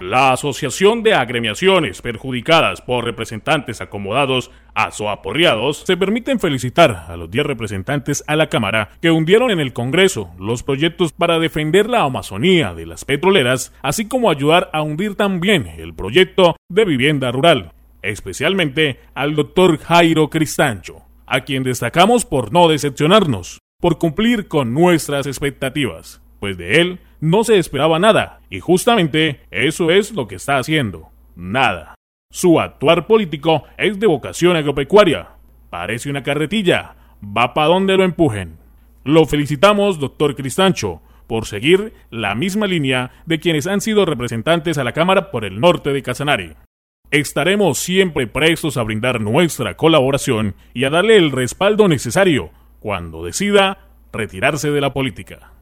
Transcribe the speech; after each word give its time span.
La 0.00 0.32
Asociación 0.32 1.04
de 1.04 1.14
Agremiaciones 1.14 2.02
perjudicadas 2.02 2.80
por 2.80 3.04
representantes 3.04 3.80
acomodados 3.80 4.50
asoaporreados 4.74 5.84
se 5.86 5.96
permiten 5.96 6.40
felicitar 6.40 7.06
a 7.08 7.16
los 7.16 7.30
10 7.30 7.46
representantes 7.46 8.24
a 8.26 8.34
la 8.34 8.48
Cámara 8.48 8.90
que 9.00 9.12
hundieron 9.12 9.52
en 9.52 9.60
el 9.60 9.72
Congreso 9.72 10.30
los 10.38 10.64
proyectos 10.64 11.12
para 11.12 11.38
defender 11.38 11.88
la 11.88 12.02
Amazonía 12.02 12.74
de 12.74 12.86
las 12.86 13.04
petroleras, 13.04 13.72
así 13.82 14.06
como 14.08 14.30
ayudar 14.30 14.68
a 14.72 14.82
hundir 14.82 15.14
también 15.14 15.68
el 15.68 15.94
proyecto 15.94 16.56
de 16.68 16.84
vivienda 16.84 17.30
rural, 17.30 17.72
especialmente 18.02 18.98
al 19.14 19.36
doctor 19.36 19.78
Jairo 19.78 20.28
Cristancho, 20.28 21.02
a 21.26 21.42
quien 21.42 21.62
destacamos 21.62 22.24
por 22.24 22.52
no 22.52 22.66
decepcionarnos, 22.66 23.60
por 23.80 23.98
cumplir 23.98 24.48
con 24.48 24.74
nuestras 24.74 25.26
expectativas 25.26 26.20
pues 26.44 26.58
de 26.58 26.78
él 26.82 27.00
no 27.24 27.42
se 27.42 27.58
esperaba 27.58 27.98
nada, 27.98 28.40
y 28.50 28.60
justamente 28.60 29.40
eso 29.50 29.90
es 29.90 30.12
lo 30.12 30.28
que 30.28 30.34
está 30.34 30.58
haciendo, 30.58 31.08
nada. 31.34 31.94
Su 32.30 32.60
actuar 32.60 33.06
político 33.06 33.64
es 33.78 33.98
de 33.98 34.06
vocación 34.06 34.56
agropecuaria, 34.56 35.30
parece 35.70 36.10
una 36.10 36.22
carretilla, 36.22 36.96
va 37.24 37.54
para 37.54 37.68
donde 37.68 37.96
lo 37.96 38.04
empujen. 38.04 38.58
Lo 39.04 39.24
felicitamos, 39.24 39.98
doctor 39.98 40.36
Cristancho, 40.36 41.00
por 41.26 41.46
seguir 41.46 41.94
la 42.10 42.34
misma 42.34 42.66
línea 42.66 43.10
de 43.24 43.40
quienes 43.40 43.66
han 43.66 43.80
sido 43.80 44.04
representantes 44.04 44.76
a 44.76 44.84
la 44.84 44.92
Cámara 44.92 45.30
por 45.30 45.46
el 45.46 45.60
norte 45.60 45.94
de 45.94 46.02
Casanare. 46.02 46.56
Estaremos 47.10 47.78
siempre 47.78 48.26
prestos 48.26 48.76
a 48.76 48.82
brindar 48.82 49.22
nuestra 49.22 49.78
colaboración 49.78 50.56
y 50.74 50.84
a 50.84 50.90
darle 50.90 51.16
el 51.16 51.30
respaldo 51.30 51.88
necesario 51.88 52.50
cuando 52.80 53.24
decida 53.24 53.78
retirarse 54.12 54.70
de 54.70 54.80
la 54.82 54.92
política. 54.92 55.53